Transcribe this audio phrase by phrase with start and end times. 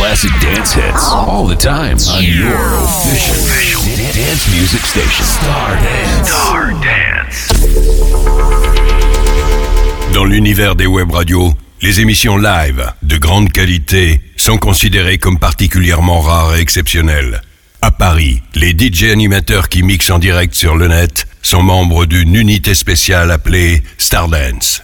[0.00, 0.78] classic dance
[1.12, 3.36] all the time on your official
[4.14, 5.24] dance music station.
[10.14, 11.52] Dans l'univers des web radios,
[11.82, 17.42] les émissions live de grande qualité sont considérées comme particulièrement rares et exceptionnelles.
[17.82, 22.34] À Paris, les DJ animateurs qui mixent en direct sur le net sont membres d'une
[22.36, 24.82] unité spéciale appelée Stardance.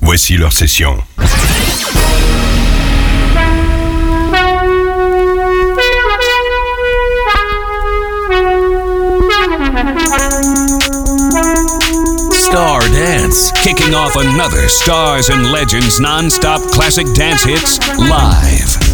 [0.00, 0.98] Voici leur session.
[12.48, 18.87] Star Dance, kicking off another Stars and Legends non-stop classic dance hits live.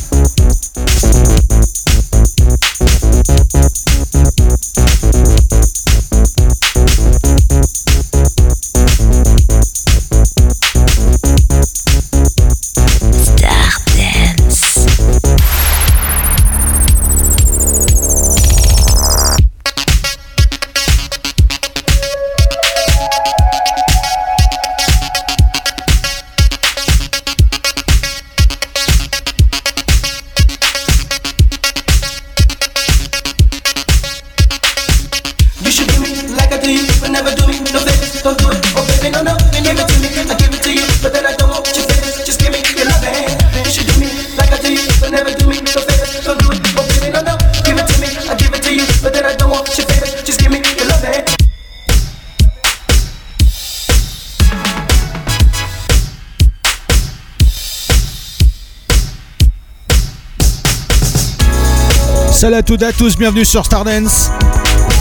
[62.85, 64.31] À tous, bienvenue sur Stardance.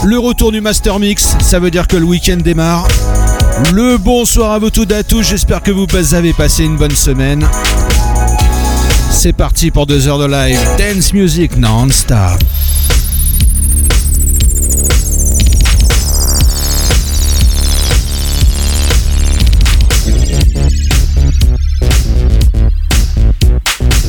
[0.05, 2.87] Le retour du Master Mix, ça veut dire que le week-end démarre.
[3.73, 6.95] Le bonsoir à vous toutes et à tous, j'espère que vous avez passé une bonne
[6.95, 7.45] semaine.
[9.11, 12.39] C'est parti pour deux heures de live, dance music non-stop.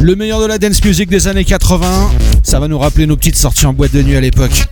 [0.05, 2.11] Le meilleur de la dance music des années 80,
[2.43, 4.67] ça va nous rappeler nos petites sorties en boîte de nuit à l'époque.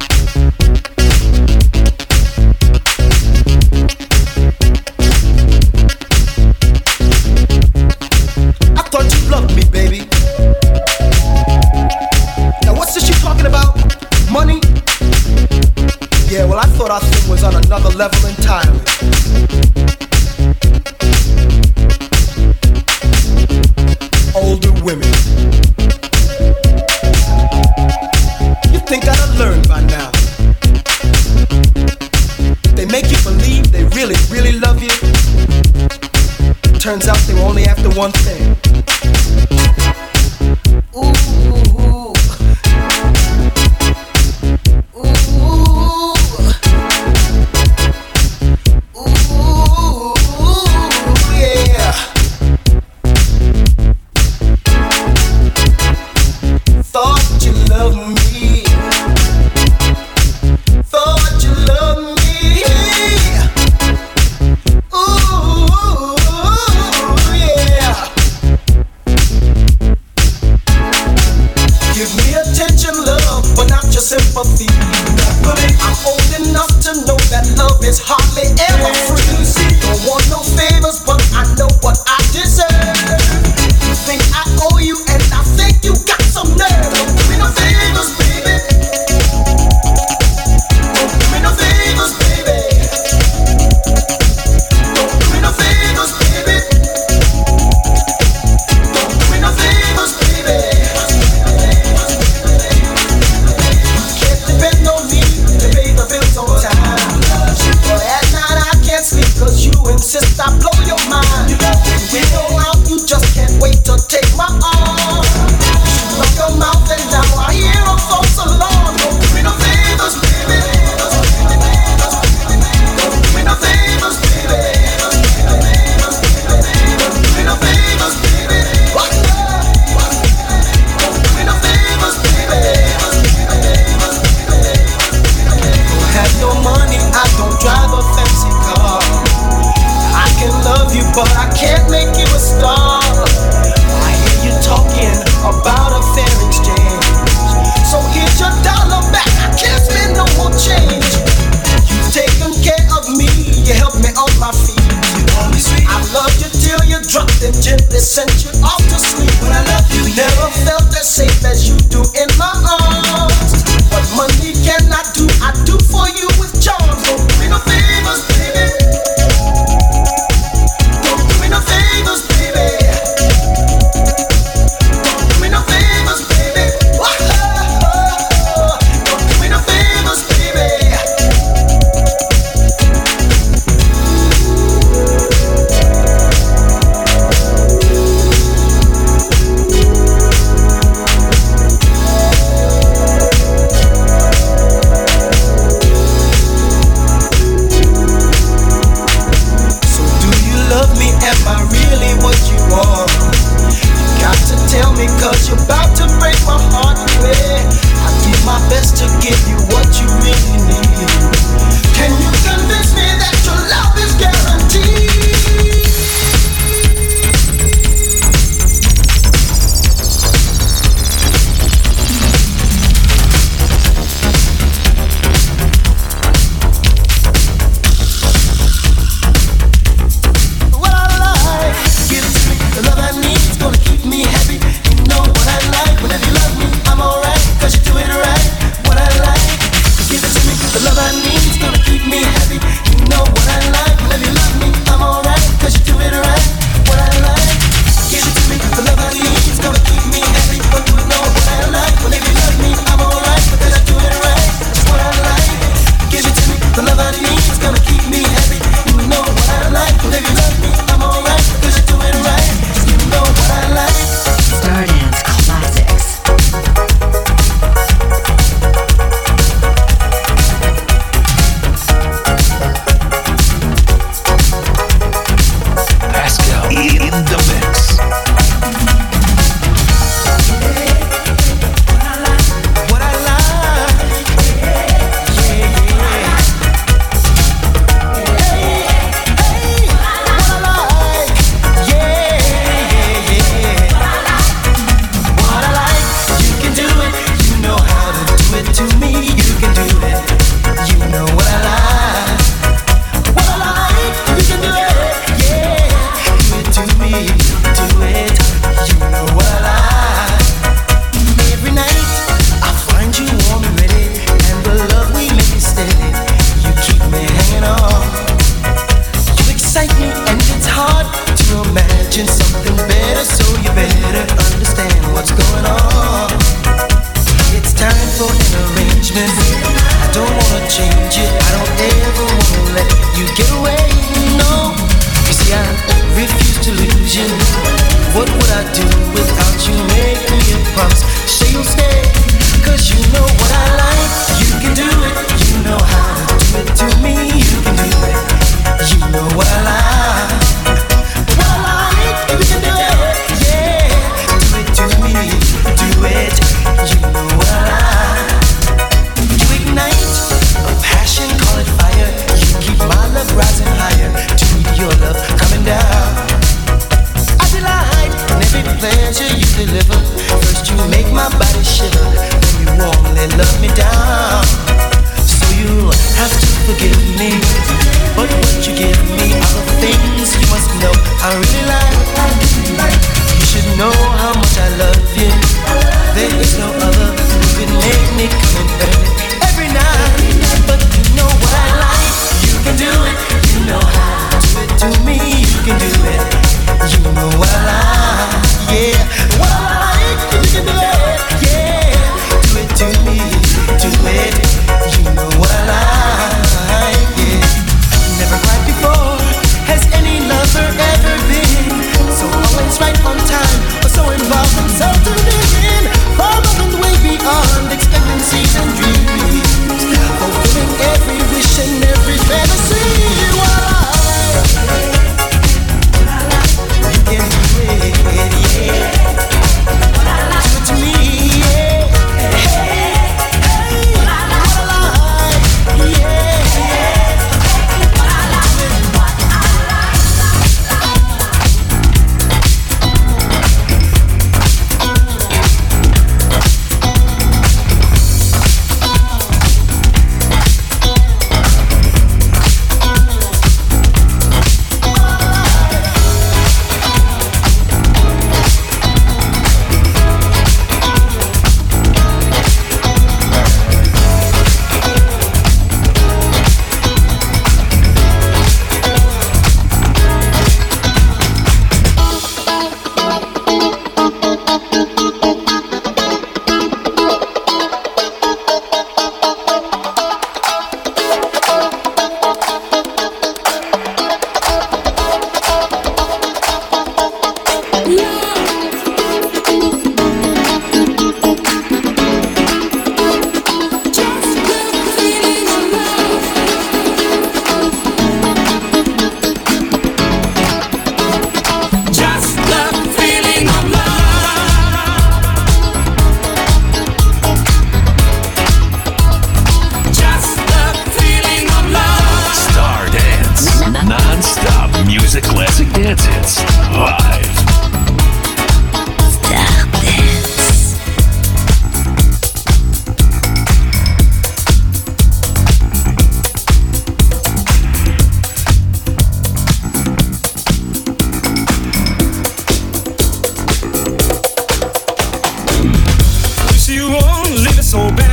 [537.73, 538.12] so bad.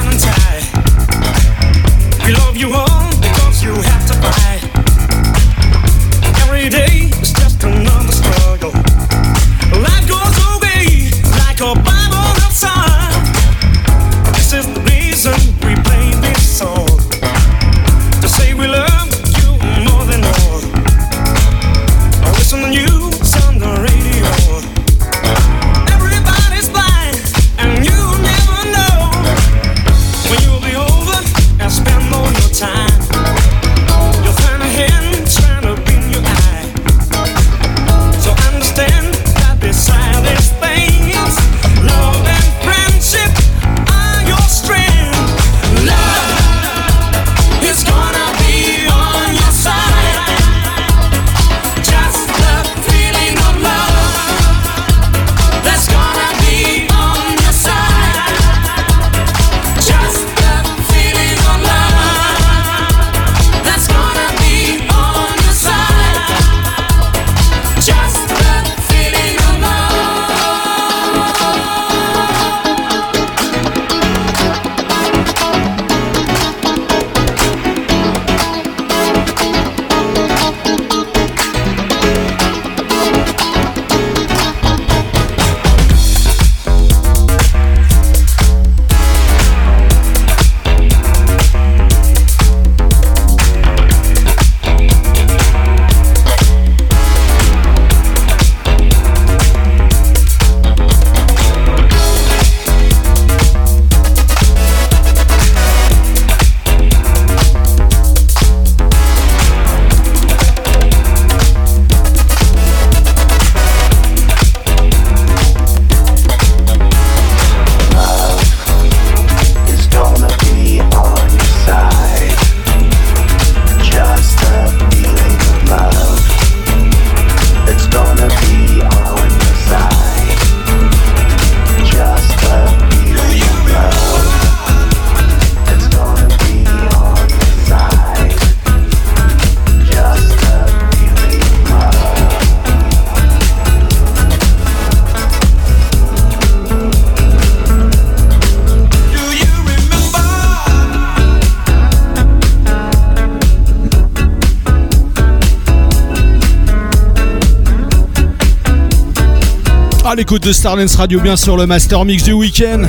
[160.29, 162.83] L'écoute de Stardance Radio, bien sûr, le Master Mix du week-end.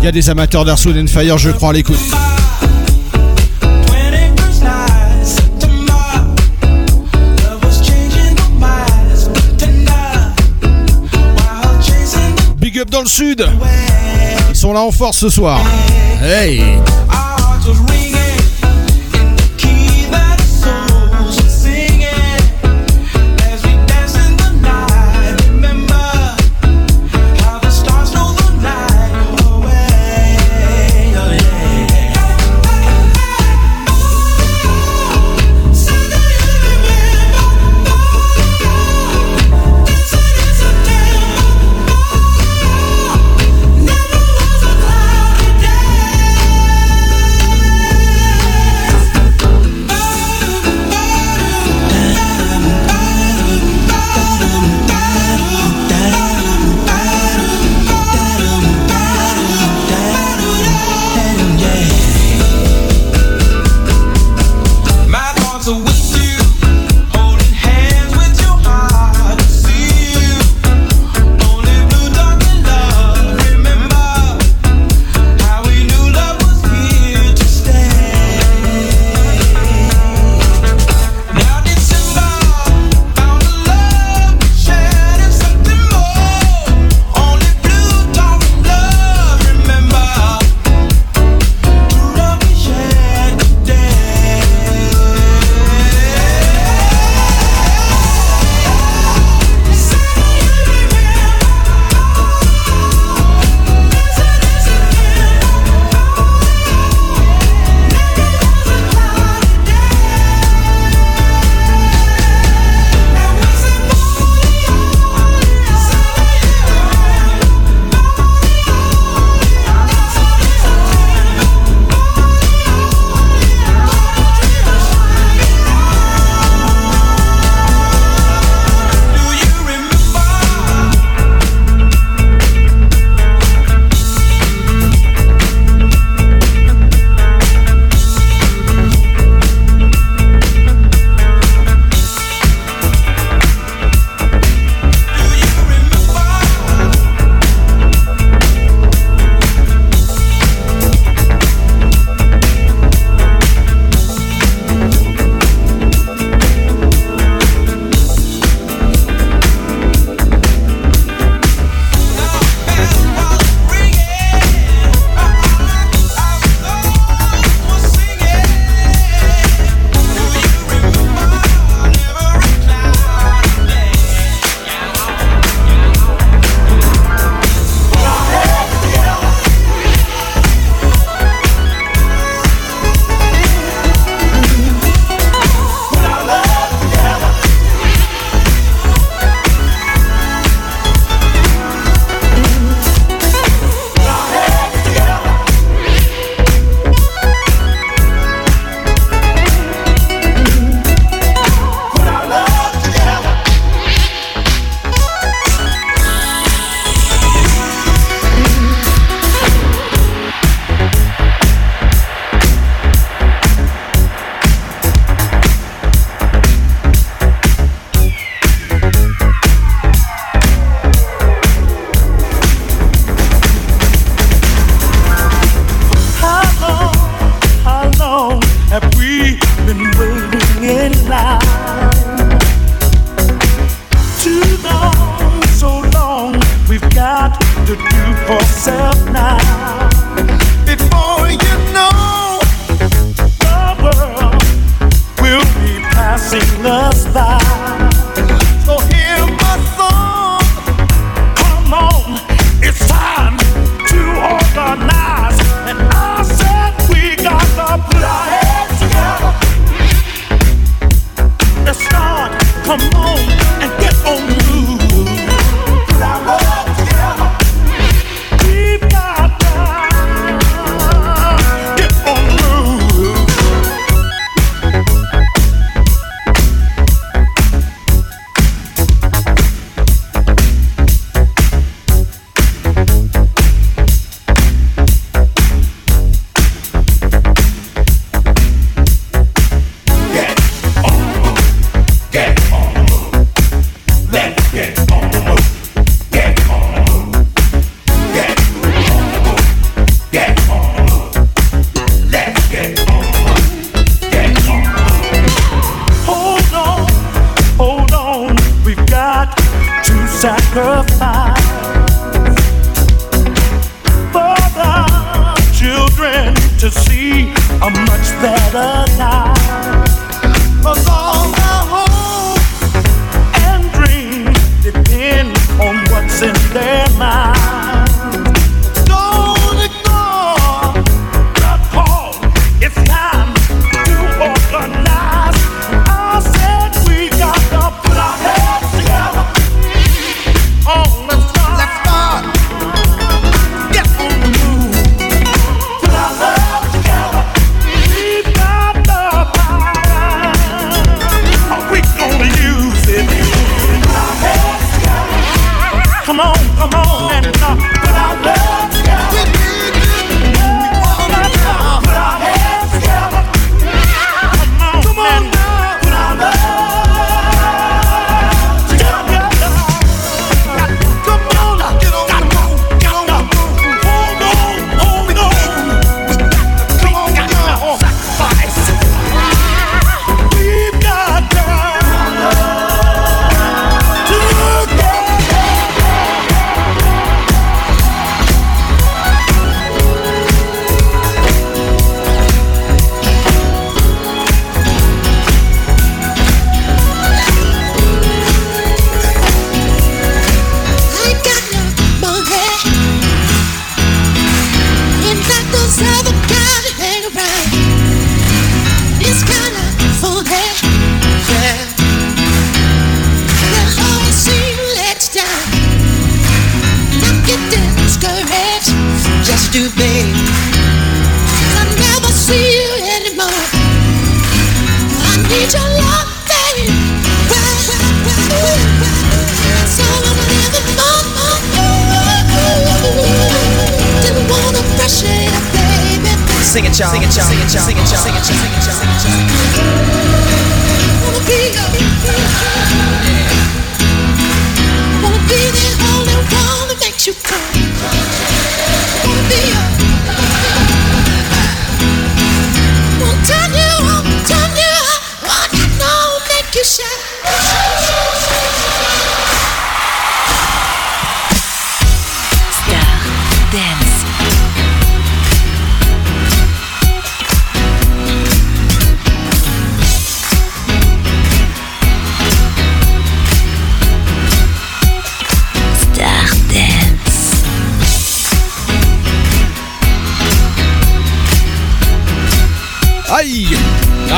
[0.00, 1.98] Il y a des amateurs d'Air and Fire, je crois, à l'écoute.
[12.56, 13.46] Big up dans le sud.
[14.48, 15.60] Ils sont là en force ce soir.
[16.22, 16.62] Hey!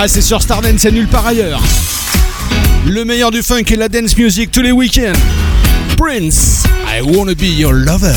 [0.07, 1.61] Ah, c'est sur Stardance et nulle part ailleurs.
[2.87, 5.19] Le meilleur du funk et la dance music tous les week-ends.
[5.97, 8.15] Prince, I wanna be your lover.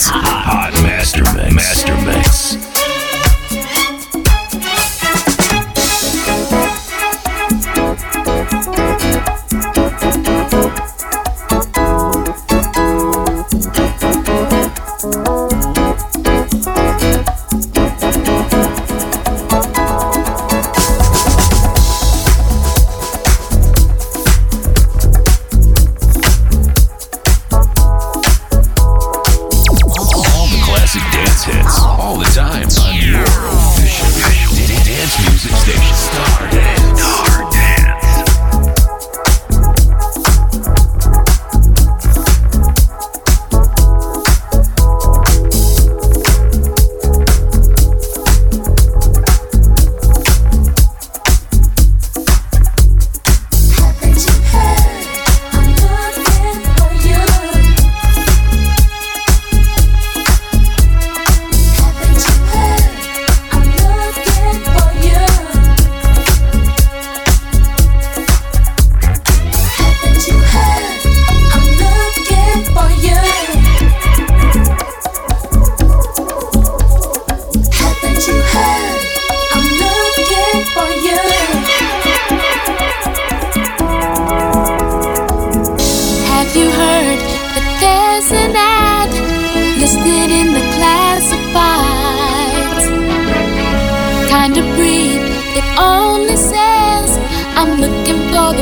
[0.00, 0.39] Stardance.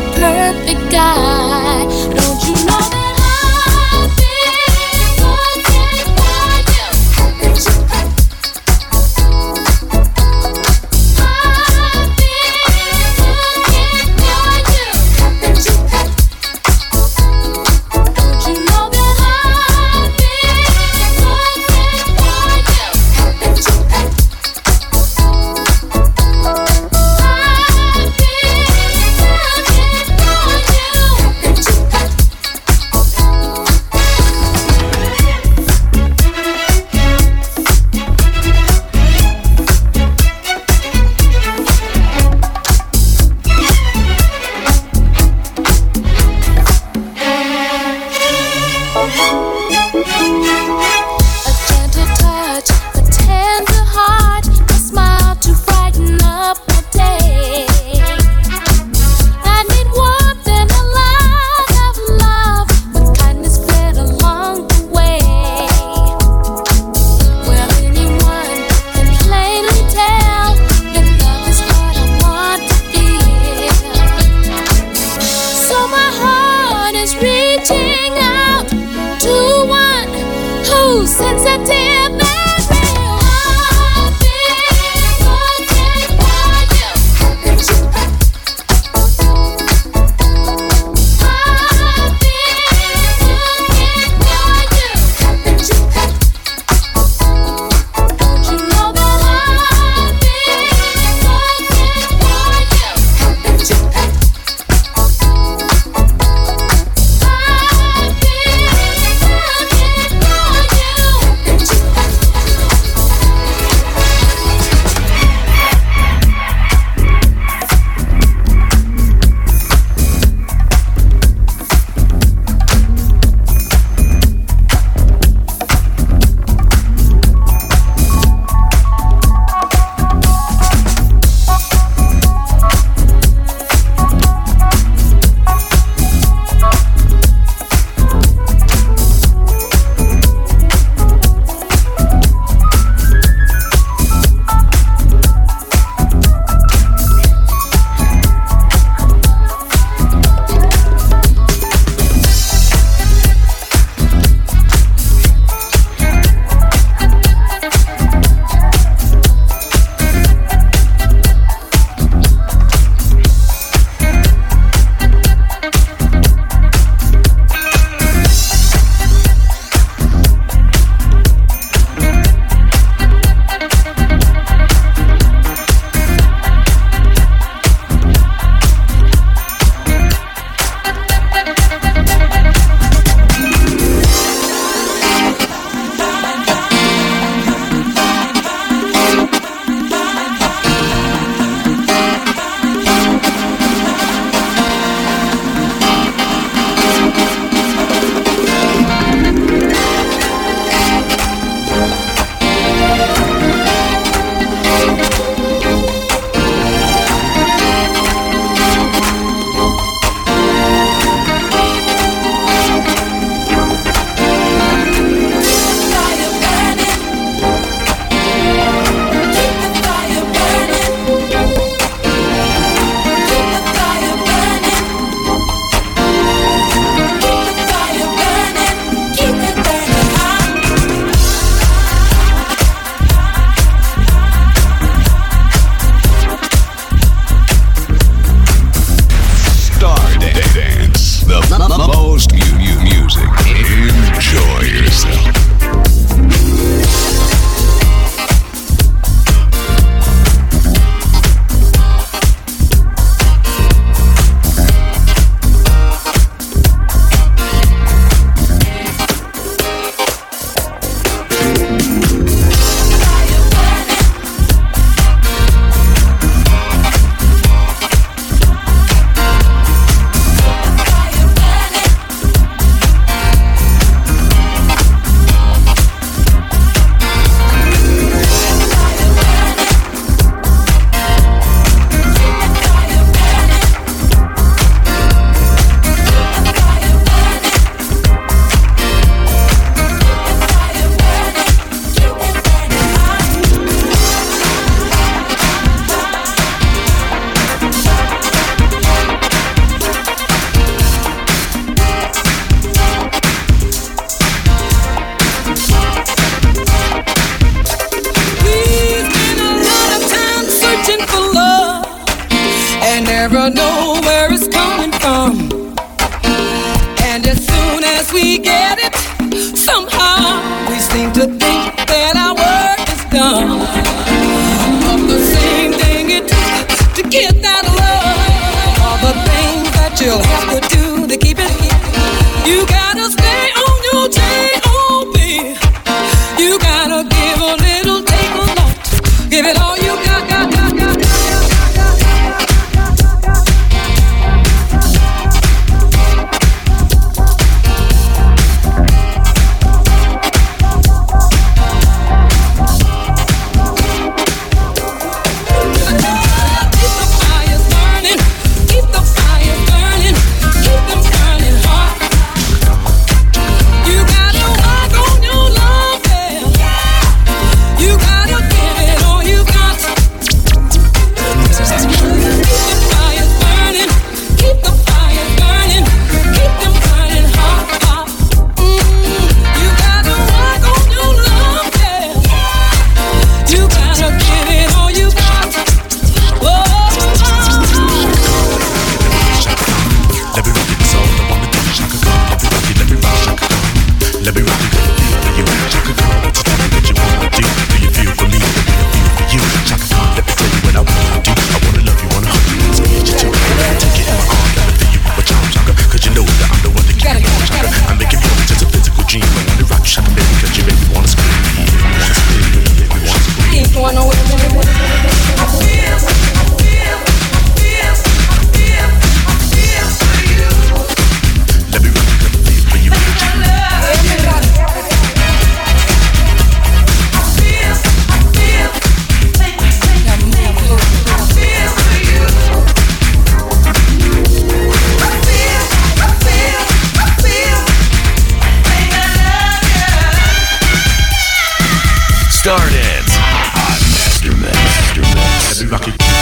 [0.00, 1.37] perfect guy.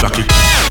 [0.01, 0.66] suck it.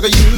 [0.00, 0.37] sugar, you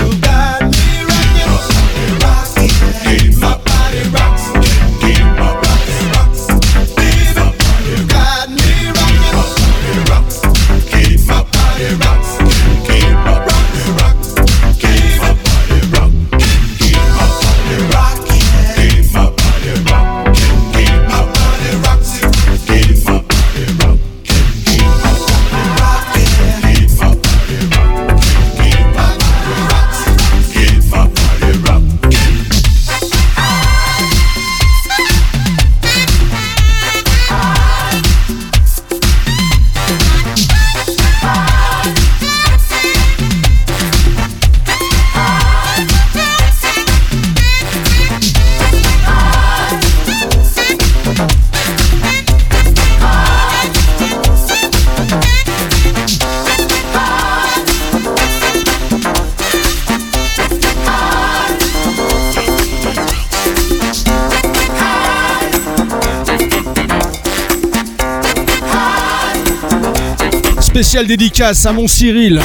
[71.07, 72.40] Dédicace à mon Cyril.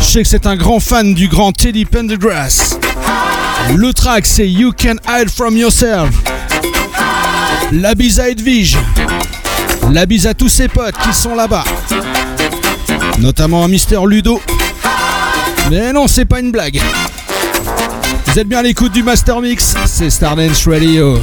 [0.00, 2.78] Je sais que c'est un grand fan du grand Teddy Pendergrass.
[3.74, 6.10] Le track c'est You Can Hide From Yourself.
[7.72, 8.78] La bise à Edwige.
[9.92, 11.64] La bise à tous ses potes qui sont là-bas.
[13.18, 14.40] Notamment à Mister Ludo.
[15.70, 16.80] Mais non, c'est pas une blague.
[18.26, 21.20] Vous êtes bien à l'écoute du Master Mix, c'est Stardance Radio.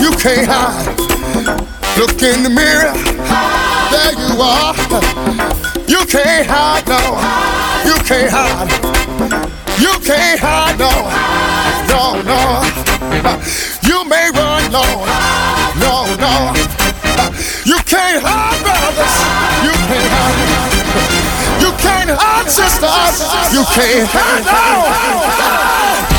[0.00, 0.96] You can't hide.
[1.98, 2.92] Look in the mirror.
[3.90, 4.74] There you are.
[5.88, 7.00] You can't hide, no.
[7.88, 8.70] You can't hide.
[9.80, 10.92] You can't hide, no.
[11.88, 12.62] No, no.
[13.82, 14.84] You may run, no.
[15.80, 16.52] No, no.
[17.64, 19.16] You can't hide, brothers.
[19.64, 20.66] You can't hide.
[21.62, 23.22] You can't hide, sisters.
[23.52, 24.44] You can't hide,
[26.10, 26.15] no.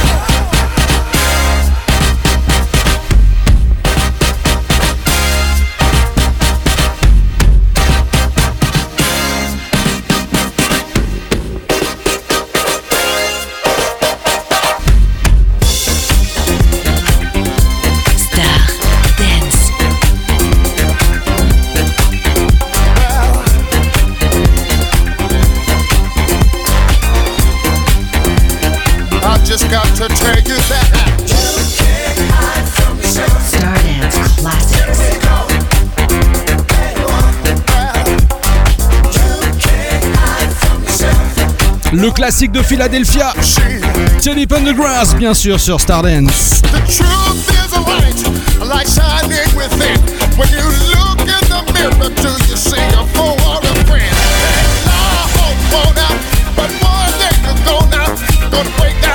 [30.09, 30.55] You
[34.37, 34.87] Classics.
[41.93, 43.59] Le classique de Philadelphia, She,
[44.21, 46.61] Teddy Pendergrass, bien sûr, sur Stardance.
[46.61, 48.23] the truth is a light,
[48.61, 49.99] a light shining within.
[50.37, 54.03] When you look in the mirror, do you see a fool or a friend?
[54.03, 56.19] And I hope won't out,
[56.55, 58.03] but one day you're gonna,
[58.51, 59.06] gonna break down,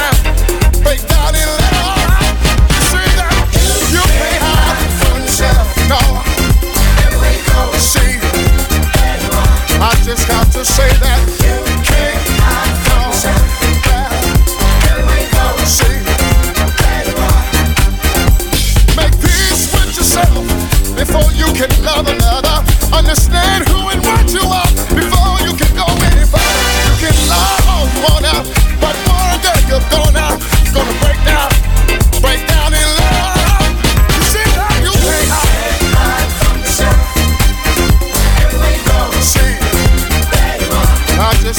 [10.65, 11.22] say that.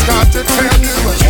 [0.07, 1.22] got to tell you.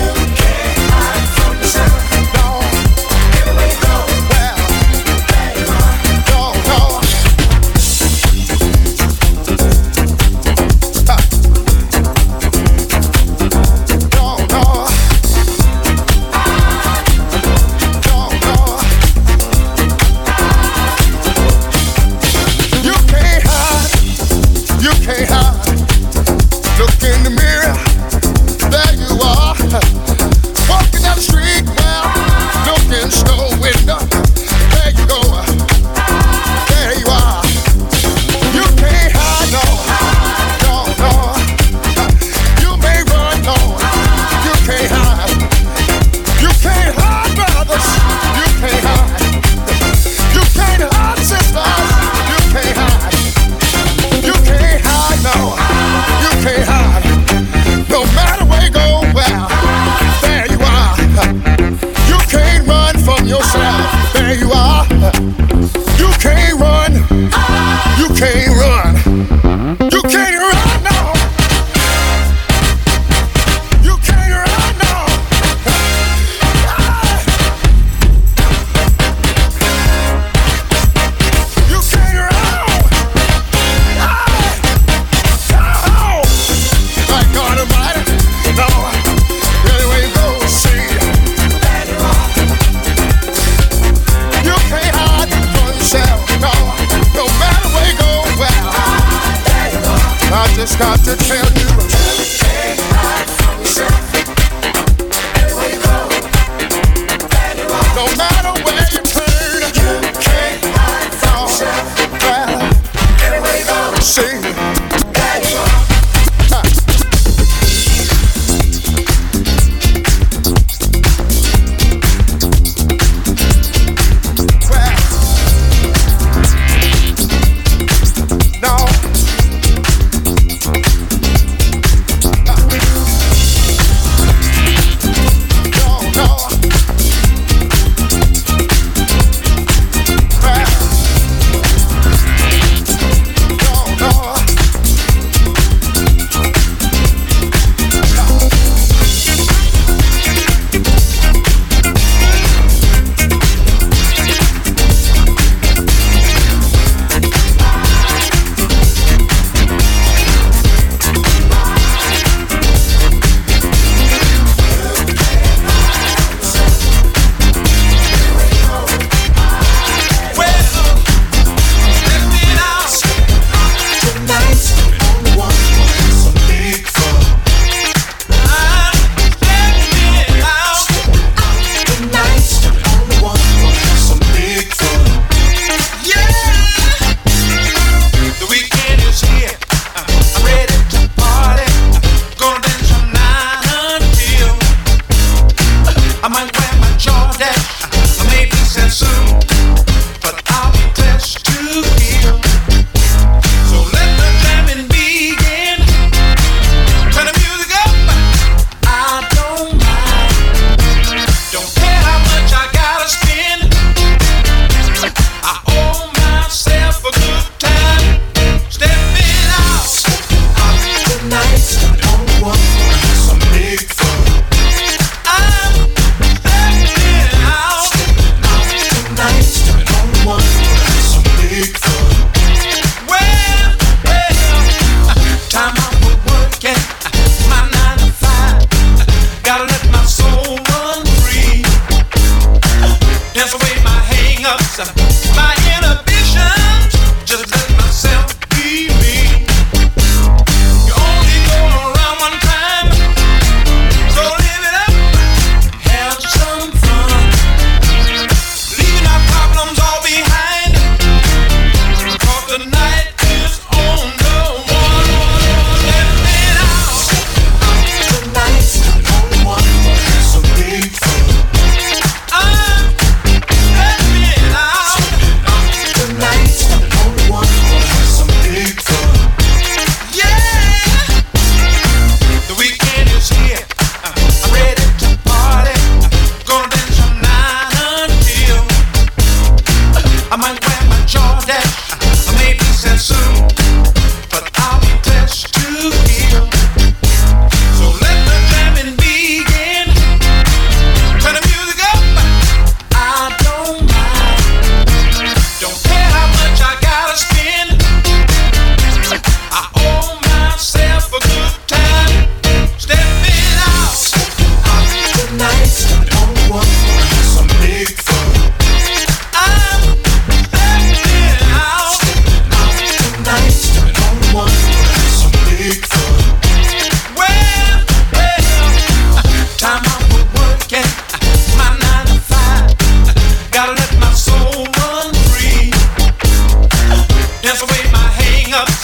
[108.04, 108.33] No matter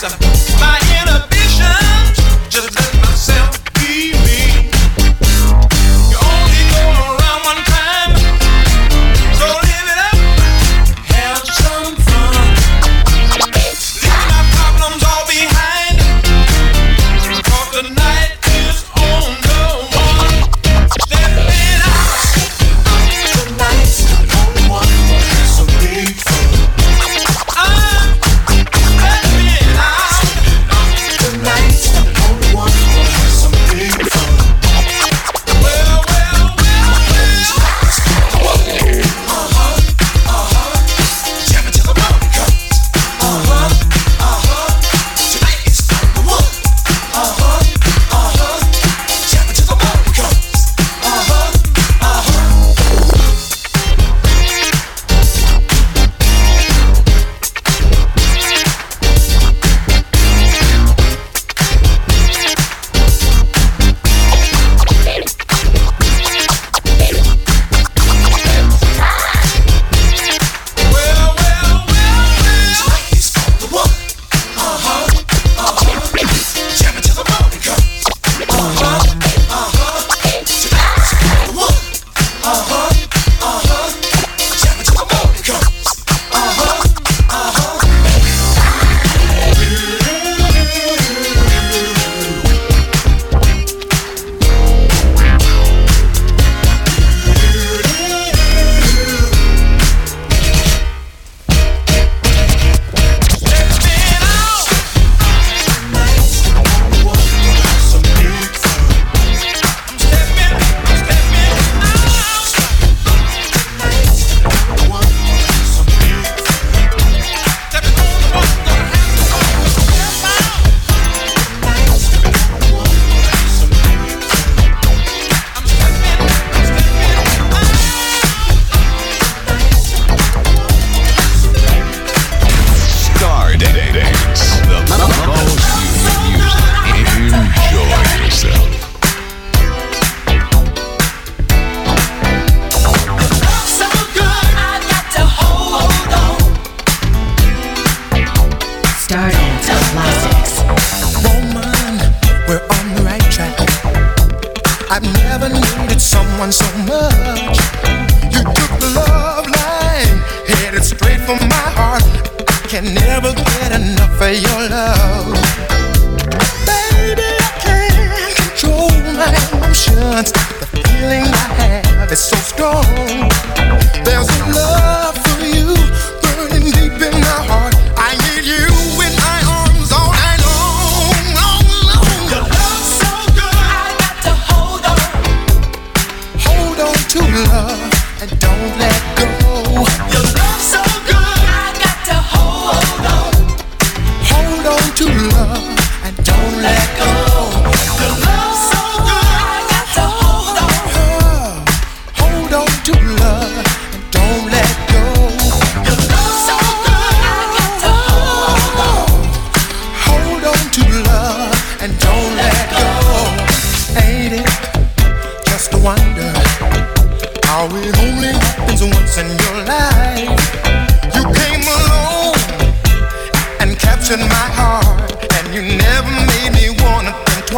[0.02, 0.29] Lisa.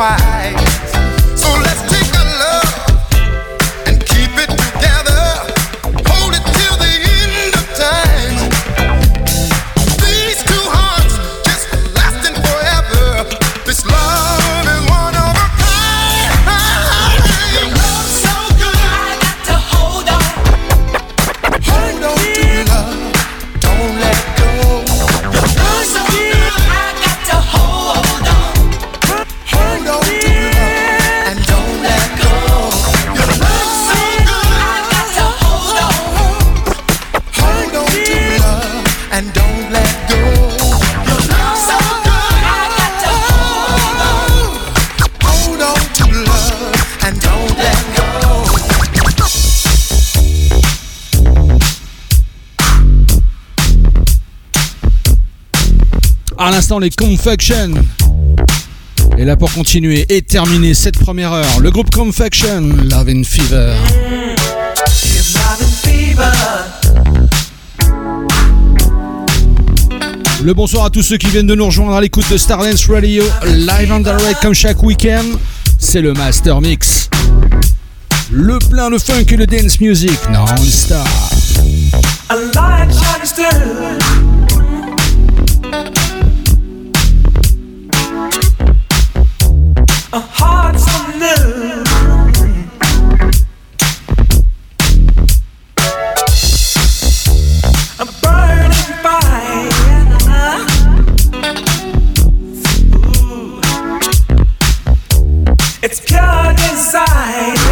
[0.01, 0.40] why
[56.79, 57.73] les Confection.
[59.17, 63.73] Et là pour continuer et terminer cette première heure, le groupe Confection, Love and Fever.
[70.43, 73.23] Le bonsoir à tous ceux qui viennent de nous rejoindre à l'écoute de Starlens Radio,
[73.45, 75.25] live and direct comme chaque week-end.
[75.77, 77.09] C'est le Master Mix.
[78.31, 81.07] Le plein, le funk et le dance music non-stop.
[105.91, 107.70] It's pure design.